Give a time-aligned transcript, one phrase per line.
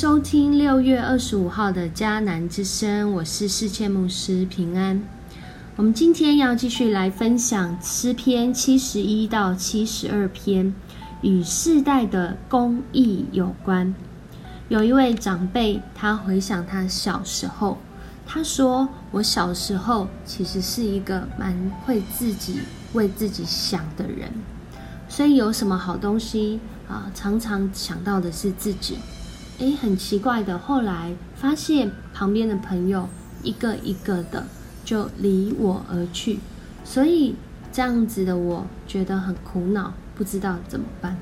[0.00, 5.02] 收听六月二十五号的迦南之声，我是世界牧师平安。
[5.76, 10.74] 我们今天要继续来分享诗篇七十一到七十二篇，
[11.20, 13.94] 与世代的公义有关。
[14.70, 17.76] 有一位长辈，他回想他小时候，
[18.24, 22.60] 他说：“我小时候其实是一个蛮会自己
[22.94, 24.32] 为自己想的人，
[25.10, 26.58] 所以有什么好东西
[26.88, 28.96] 啊，常常想到的是自己。”
[29.60, 33.06] 诶，很奇怪的，后来发现旁边的朋友
[33.42, 34.46] 一个一个的
[34.86, 36.38] 就离我而去，
[36.82, 37.34] 所以
[37.70, 41.18] 这样子的我觉得很苦恼，不知道怎么办。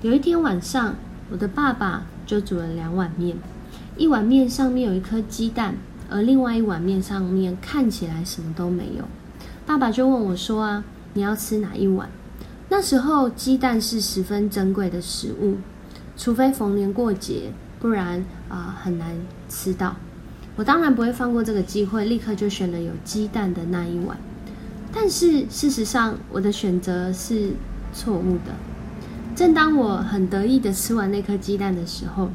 [0.00, 0.94] 有一天晚上，
[1.30, 3.36] 我的爸爸就煮了两碗面，
[3.98, 5.74] 一碗面上面有一颗鸡蛋，
[6.08, 9.04] 而另外一碗面上面看起来什么都没有。
[9.66, 12.08] 爸爸就问我说：“啊，你要吃哪一碗？”
[12.70, 15.58] 那时候鸡蛋是十分珍贵的食物。
[16.18, 19.16] 除非逢年过节，不然啊很难
[19.48, 19.96] 吃到。
[20.56, 24.18] 我当然不会放过这个机会，立刻就选了有鸡蛋的那一碗。
[24.92, 27.52] 但是事实上，我的选择是
[27.94, 28.52] 错误的。
[29.36, 32.30] 正当我很得意的吃完那颗鸡蛋的时候，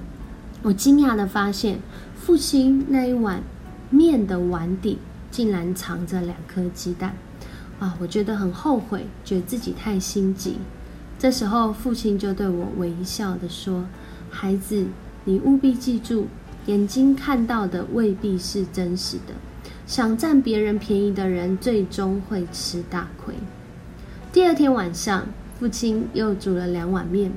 [0.61, 1.79] 我惊讶的发现，
[2.15, 3.43] 父亲那一碗
[3.89, 7.13] 面的碗底竟然藏着两颗鸡蛋。
[7.79, 10.57] 啊，我觉得很后悔，觉得自己太心急。
[11.23, 13.85] 这时候，父亲就对我微笑的说
[14.29, 14.87] ：“孩子，
[15.23, 16.27] 你务必记住，
[16.65, 19.33] 眼睛看到的未必是真实的。
[19.87, 23.35] 想占别人便宜的人，最终会吃大亏。”
[24.33, 25.25] 第二天晚上，
[25.57, 27.31] 父亲又煮了两碗面。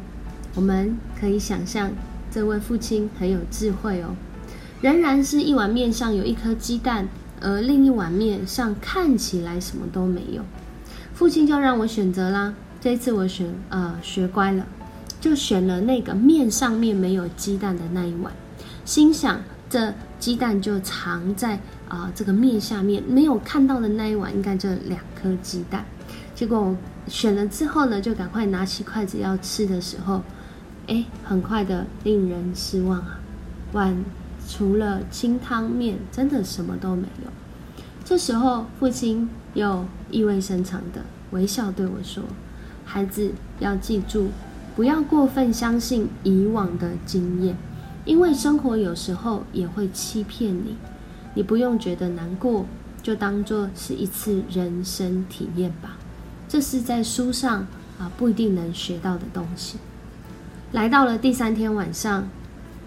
[0.56, 1.92] 我们可以想象，
[2.28, 4.16] 这位父亲很有智慧哦。
[4.80, 7.06] 仍然是一碗面上有一颗鸡蛋，
[7.40, 10.42] 而另一碗面上看起来什么都没有。
[11.14, 12.52] 父亲就让我选择啦。
[12.86, 14.64] 这次我选呃学乖了，
[15.20, 18.32] 就选了那个面上面没有鸡蛋的那一碗，
[18.84, 21.58] 心想这鸡蛋就藏在
[21.88, 25.84] 啊这个面下面，没有看到的那一碗应该就两颗鸡蛋。
[26.32, 26.76] 结果我
[27.08, 30.22] 选了之后呢，就赶快拿起筷子要吃的时候，
[30.86, 33.18] 哎，很快的令人失望啊！
[33.72, 33.96] 碗
[34.46, 37.32] 除了清汤面，真的什么都没有。
[38.04, 41.02] 这时候父亲又意味深长的
[41.32, 42.22] 微笑对我说。
[42.86, 44.28] 孩子要记住，
[44.74, 47.56] 不要过分相信以往的经验，
[48.06, 50.76] 因为生活有时候也会欺骗你。
[51.34, 52.64] 你不用觉得难过，
[53.02, 55.98] 就当做是一次人生体验吧。
[56.48, 57.66] 这是在书上
[57.98, 59.76] 啊不一定能学到的东西。
[60.72, 62.28] 来到了第三天晚上，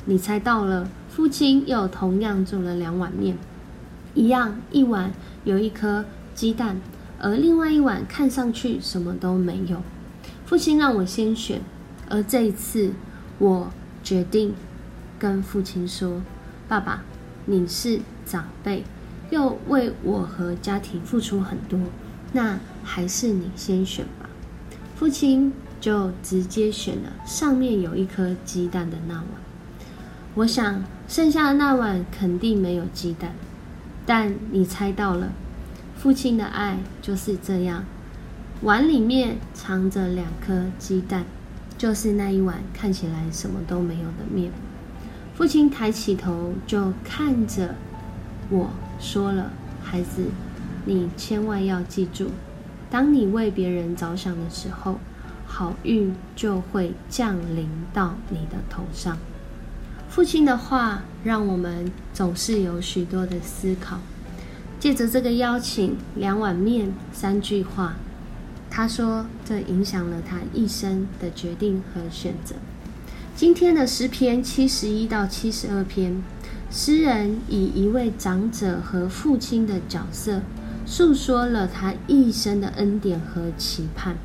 [0.06, 3.38] 你猜到了，父亲又同样煮了两碗面，
[4.16, 5.12] 一样一碗
[5.44, 6.78] 有一颗鸡蛋。
[7.20, 9.82] 而另外一碗看上去什么都没有。
[10.46, 11.62] 父亲让我先选，
[12.10, 12.92] 而这一次
[13.38, 13.70] 我
[14.04, 14.54] 决定
[15.20, 16.22] 跟父亲说
[16.68, 17.04] ：“爸爸，
[17.46, 18.84] 你是长辈，
[19.30, 21.80] 又为我和家庭付出很多，
[22.34, 24.30] 那还是你先选吧。”
[24.96, 29.26] 父亲就直接选了上面有一颗鸡蛋的那碗。
[30.36, 33.34] 我想剩下的那碗肯定没有鸡蛋，
[34.06, 35.32] 但你猜到了。
[36.02, 37.84] 父亲的爱就是这样，
[38.62, 41.26] 碗里面藏着两颗鸡蛋，
[41.78, 44.50] 就是那一碗看起来什么都没有的面。
[45.36, 47.76] 父亲抬起头就看着
[48.50, 49.52] 我说了
[49.84, 50.28] ：“孩子，
[50.86, 52.32] 你千万要记住，
[52.90, 55.00] 当你为别人着想的时候，
[55.46, 59.18] 好运就会降临到你的头上。”
[60.08, 64.00] 父亲的话让我们总是有许多的思考。
[64.80, 67.98] 借着这个邀请，两碗面，三句话，
[68.70, 72.56] 他说这影响了他一生的决定和选择。
[73.36, 76.24] 今天的诗篇七十一到七十二篇，
[76.72, 80.42] 诗人以一位长者和父亲的角色，
[80.86, 84.16] 诉说了他一生的恩典和期盼。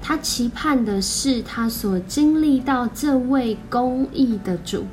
[0.00, 4.84] 他期盼的是他所经历到这位公义的主，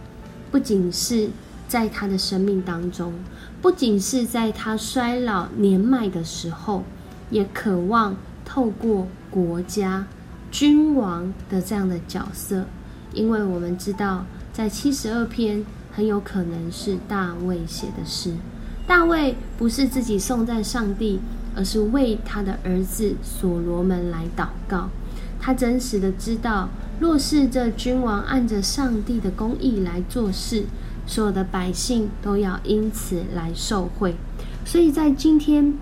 [0.50, 1.30] 不仅是。
[1.68, 3.14] 在他的生命当中，
[3.62, 6.84] 不仅是在他衰老年迈的时候，
[7.30, 8.16] 也渴望
[8.46, 10.06] 透过国家
[10.52, 12.66] 君王的这样的角色，
[13.14, 18.36] 因为我们知道，在七十二篇很有可能是大卫写的诗。
[18.88, 21.20] 大卫不是自己颂赞上帝，
[21.56, 24.90] 而是为他的儿子所罗门来祷告。
[25.42, 26.70] 他真实的知道，
[27.00, 30.66] 若是这君王按着上帝的公义来做事。
[31.06, 34.16] 所有的百姓都要因此来受贿，
[34.66, 35.74] 所以在今天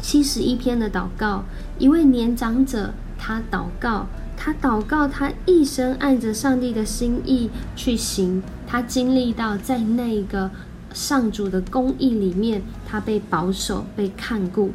[0.00, 1.44] 七十一篇的祷告，
[1.78, 4.06] 一位年长者他祷告，
[4.36, 10.50] 他祷告，他一生按着上帝的心意去行，他经历到在那个
[10.92, 14.70] 上主的公义里面，他被保守、被看顾。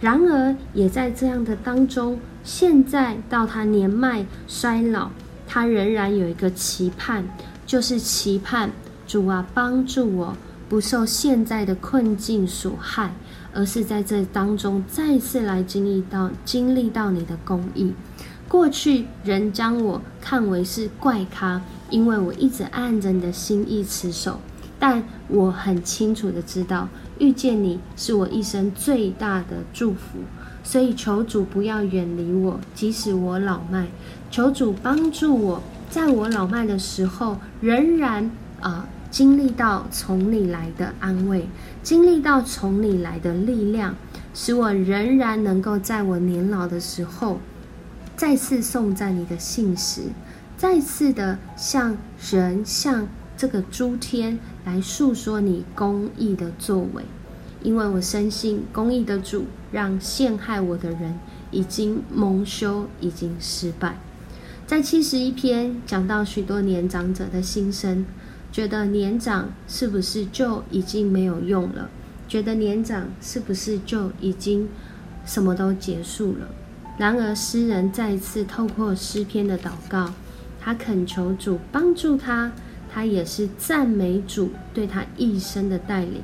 [0.00, 5.10] 然而，也在这样的当中，现在到他年迈衰老，
[5.46, 7.24] 他仍然有一个期盼，
[7.64, 8.70] 就是期盼
[9.12, 10.34] 主啊，帮助我
[10.70, 13.12] 不受现在的困境所害，
[13.52, 17.92] 而是在这当中再次来经历到经历到你的公义。
[18.48, 21.60] 过去人将我看为是怪咖，
[21.90, 24.40] 因为我一直按着你的心意持守。
[24.78, 26.88] 但我很清楚的知道，
[27.18, 30.20] 遇见你是我一生最大的祝福。
[30.64, 33.88] 所以求主不要远离我，即使我老迈。
[34.30, 38.30] 求主帮助我，在我老迈的时候，仍然
[38.62, 41.46] 啊经历到从你来的安慰，
[41.82, 43.94] 经历到从你来的力量，
[44.32, 47.38] 使我仍然能够在我年老的时候。
[48.16, 50.02] 再次颂赞你的信实，
[50.56, 51.96] 再次的向
[52.30, 53.06] 人、向
[53.36, 57.04] 这个诸天来诉说你公义的作为，
[57.62, 61.18] 因为我深信公义的主让陷害我的人
[61.50, 63.98] 已经蒙羞，已经失败。
[64.66, 68.06] 在七十一篇讲到许多年长者的心声，
[68.52, 71.88] 觉得年长是不是就已经没有用了？
[72.28, 74.68] 觉得年长是不是就已经
[75.24, 76.48] 什么都结束了？
[76.98, 80.12] 然而，诗人再次透过诗篇的祷告，
[80.60, 82.52] 他恳求主帮助他，
[82.92, 86.22] 他也是赞美主对他一生的带领。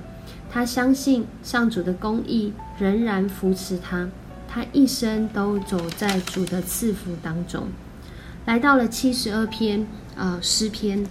[0.50, 4.08] 他相信上主的公义仍然扶持他，
[4.46, 7.68] 他一生都走在主的赐福当中。
[8.44, 9.86] 来到了七十二篇
[10.16, 11.06] 啊诗篇，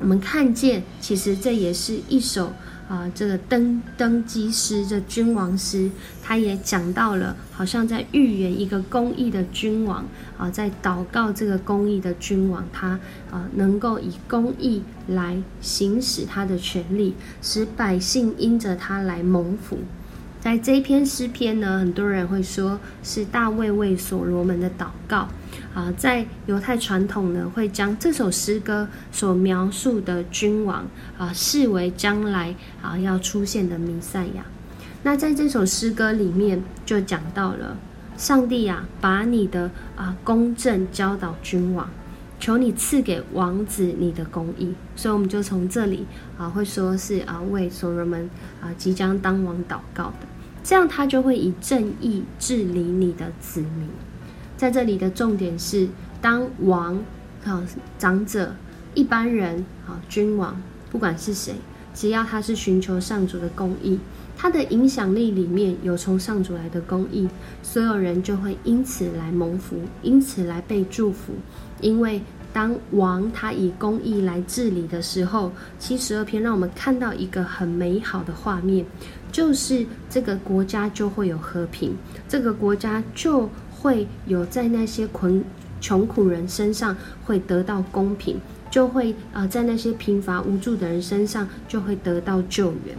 [0.00, 2.52] 我们看见，其实这也是一首。
[2.86, 5.90] 啊，这个登登基诗，这君王诗，
[6.22, 10.04] 他也讲到了，好像在预言一个公义的君王
[10.36, 13.00] 啊，在祷告这个公义的君王，他
[13.30, 19.78] 啊能够以公义来行使他的权利，使百姓因着他来蒙福。
[20.44, 25.26] 在这一篇诗篇呢，很多人会说是大卫为所罗门的祷告
[25.72, 30.84] 啊，在犹太传统呢，会将这首诗歌所描述的君王
[31.16, 34.44] 啊，视为将来啊要出现的弥赛亚。
[35.02, 37.78] 那在这首诗歌里面，就讲到了
[38.18, 41.88] 上帝啊，把你的啊公正教导君王，
[42.38, 44.74] 求你赐给王子你的公义。
[44.94, 46.04] 所以我们就从这里
[46.36, 48.28] 啊，会说是啊为所罗门
[48.60, 50.33] 啊即将当王祷告的。
[50.64, 53.88] 这样，他就会以正义治理你的子民。
[54.56, 55.88] 在这里的重点是，
[56.22, 57.04] 当王、
[57.44, 57.62] 好
[57.98, 58.56] 长者、
[58.94, 61.54] 一般人、好君王，不管是谁，
[61.92, 64.00] 只要他是寻求上主的公义，
[64.38, 67.28] 他的影响力里面有从上主来的公义，
[67.62, 71.34] 所有人就会因此来蒙福，因此来被祝福，
[71.80, 72.22] 因为。
[72.54, 78.86] 当王他以公义来治理的时候，七十二篇让我们看到一个很美好的画面，
[79.32, 81.96] 就是这个国家就会有和平，
[82.28, 85.44] 这个国家就会有在那些困
[85.80, 92.96] 穷苦人身上会得到公平，就会啊在那些贫乏无助的人身上就会得到救援。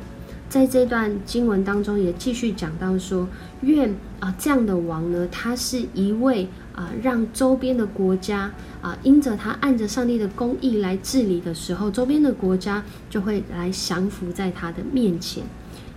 [0.50, 3.26] 在这段经文当中，也继续讲到说，
[3.62, 8.52] 愿啊这样的王呢，他是一位啊让周边的国家
[8.82, 15.44] 啊因着他按着上帝的公义来治理的时候，周边的国家就会来降服在他的面前，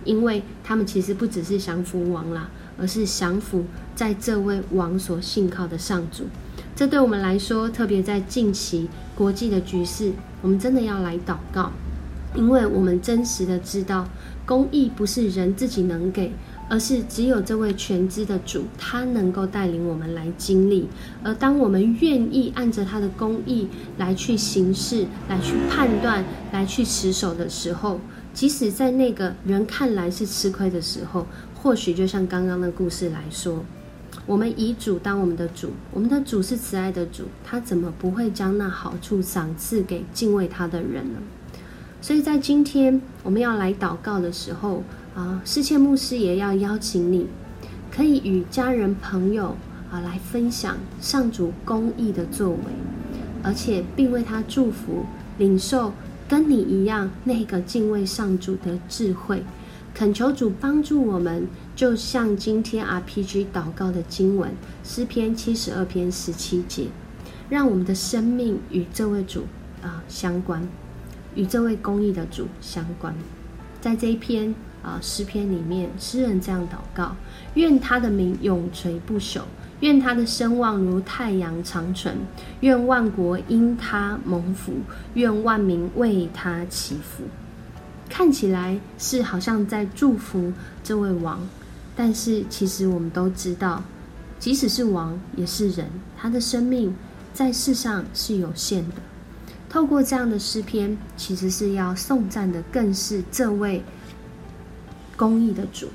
[0.05, 6.23] 因为他们其实不只是降服王啦，而是降服在这位王所信靠的上主。
[6.75, 11.71] 这对我们来说，特别在近期国际的局势，我们真的要来祷告。
[12.35, 14.07] 因为我们真实的知道，
[14.45, 16.31] 公义不是人自己能给，
[16.69, 20.87] 而是只有这位全知的主，他能够带领我们来经历。
[21.23, 26.23] 而当我们愿意按着他的公义来去行事、来去判断、
[26.53, 27.99] 来去持守的时候，
[28.33, 33.65] 即使在那个人看来是吃亏的时候，或许就像刚刚的故事来说，
[34.27, 41.19] 我们以主当我们的主，我们的主是慈爱的主，他怎么不会将那好处赏赐给敬畏他的人呢？
[42.01, 44.83] 所以在今天我们要来祷告的时候
[45.15, 47.27] 啊，世界牧师也要邀请你，
[47.91, 49.55] 可以与家人朋友
[49.91, 52.57] 啊来分享上主公义的作为，
[53.43, 55.05] 而且并为他祝福，
[55.37, 55.91] 领受
[56.27, 59.43] 跟你一样那个敬畏上主的智慧，
[59.93, 64.51] 恳求主帮助我们，就像今天 RPG 祷告的经文
[64.83, 66.87] 诗篇七十二篇十七节，
[67.49, 69.45] 让我们的生命与这位主
[69.81, 70.65] 啊相关。
[71.35, 73.13] 与这位公义的主相关，
[73.81, 77.15] 在这一篇啊诗篇里面，诗人这样祷告：
[77.53, 79.41] 愿他的名永垂不朽，
[79.79, 82.15] 愿他的声望如太阳长存，
[82.59, 84.73] 愿万国因他蒙福，
[85.13, 87.23] 愿万民为他祈福。
[88.09, 90.51] 看起来是好像在祝福
[90.83, 91.39] 这位王，
[91.95, 93.83] 但是其实我们都知道，
[94.39, 96.93] 即使是王也是人，他的生命
[97.33, 98.95] 在世上是有限的。
[99.69, 103.83] 透过这样的诗篇，其实是要颂赞的，更是这位
[105.15, 105.87] 公义的主，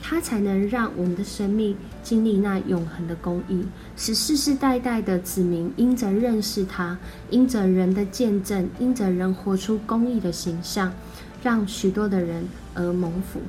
[0.00, 3.66] 他才能让我们的生命经历那永恒的公义，
[3.96, 6.96] 使世世代代的子民因着认识他，
[7.28, 10.92] 因着人的见证，因着人活出公义的形象。
[11.42, 13.40] 让许多的人而蒙福，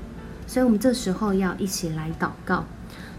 [0.45, 2.63] 所以我们这时候要一起来祷告。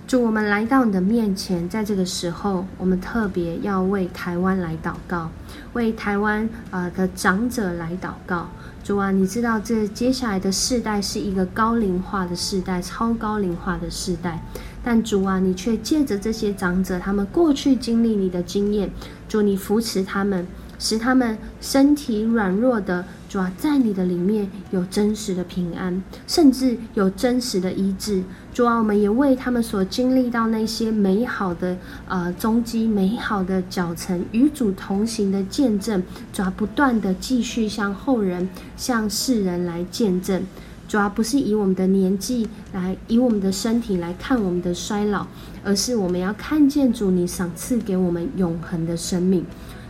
[0.08, 5.30] 主，我们来到你的面前，在这个时候，我们特别要为台湾来祷告，
[5.74, 8.48] 为台湾啊的长者来祷告。
[8.82, 14.42] 主啊，你知道这接下来的世代是一个高龄化的世代，超高龄化的世代，
[14.82, 18.90] 但主啊，你却借着这些长者，他们过去经历你的经验，
[19.28, 20.46] 主你扶持他们。
[20.80, 28.22] 使他们身体软弱的主啊，在你的里面有真实的平安，甚至有真实的医治。
[28.54, 31.76] 主啊，我们也为他们所经历到那些美好的
[32.08, 40.42] 呃踪迹、美好的脚程、与主同行的见证，主啊，不断的继续向后人、向世人来见证。
[40.88, 45.26] 主要不是以我们的年纪来，以我们的身体来看我们的衰老，
[45.62, 49.44] 而是我们要看见主你赏赐给我们永恒的生命。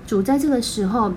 [0.09, 1.13] 主在这个时候，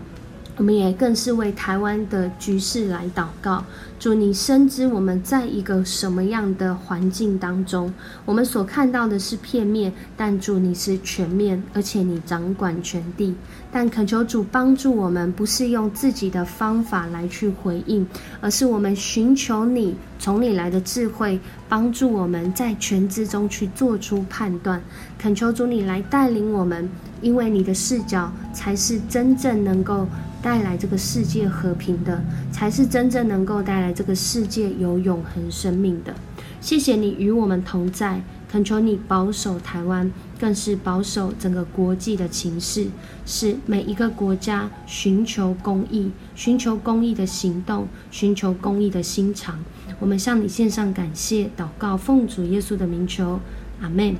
[0.58, 3.63] 我们也更是为台湾的局势来祷告。
[3.98, 7.93] 主，你深知我们在一个什么样的环境当中，
[8.25, 13.34] 我们所看到的是片面，但主你是全面，而且你掌管全地。
[13.72, 18.05] 但恳求主帮助我们，不是用自己的方法来去回应，
[18.41, 21.39] 而是我们寻求你从你来的智慧，
[21.70, 24.81] 帮助我们在全之中去做出判断。
[25.17, 26.89] 恳求主你来带领我们。
[27.22, 30.08] 因为你的视角才是真正能够
[30.41, 36.13] 带来这个世界和平的，才是真正能够带来这个世界有永恒生命的。
[36.60, 42.88] 谢谢你与我们同在，恳求你保守台湾，更是保守整个国际的情势，
[43.25, 49.60] 使每一个国家寻求公义，寻求公义的行动，寻求公义的心肠。
[50.00, 53.39] 我们向你献上感谢，祷告，奉主耶稣的名求，
[53.81, 54.15] 阿门。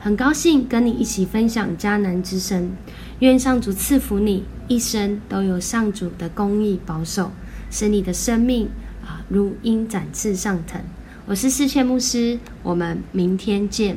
[0.00, 2.72] 很高兴跟你一起分享迦南之声，
[3.22, 7.30] 愿上主赐福你一生都有上主的公义保守，
[7.70, 8.68] 使你的生命
[9.00, 10.80] 啊如鹰展翅上腾。
[11.26, 13.96] 我是世界牧师，我们明天见。